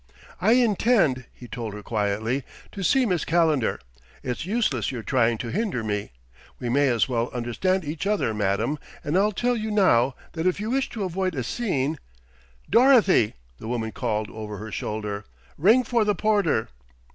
"I 0.41 0.53
intend," 0.53 1.25
he 1.31 1.47
told 1.47 1.75
her 1.75 1.83
quietly, 1.83 2.43
"to 2.71 2.81
see 2.83 3.05
Miss 3.05 3.23
Calendar. 3.23 3.79
It's 4.23 4.47
useless 4.47 4.91
your 4.91 5.03
trying 5.03 5.37
to 5.37 5.49
hinder 5.49 5.83
me. 5.83 6.09
We 6.59 6.69
may 6.69 6.87
as 6.87 7.07
well 7.07 7.29
understand 7.33 7.85
each 7.85 8.07
other, 8.07 8.33
Madam, 8.33 8.79
and 9.03 9.15
I'll 9.15 9.31
tell 9.31 9.55
you 9.55 9.69
now 9.69 10.15
that 10.31 10.47
if 10.47 10.59
you 10.59 10.71
wish 10.71 10.89
to 10.89 11.03
avoid 11.03 11.35
a 11.35 11.43
scene" 11.43 11.99
"Dorothy!" 12.71 13.35
the 13.59 13.67
woman 13.67 13.91
called 13.91 14.31
over 14.31 14.57
her 14.57 14.71
shoulder; 14.71 15.23
"ring 15.55 15.83
for 15.83 16.03
the 16.03 16.15
porter." 16.15 16.69